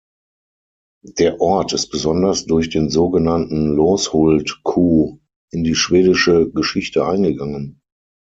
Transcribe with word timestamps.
Der 1.19 1.39
Ort 1.41 1.73
ist 1.73 1.91
besonders 1.91 2.47
durch 2.47 2.71
den 2.71 2.89
so 2.89 3.11
genannten 3.11 3.67
„Loshult-Coup“ 3.75 5.19
in 5.51 5.63
die 5.63 5.75
schwedische 5.75 6.49
Geschichte 6.51 7.05
eingegangen. 7.05 7.79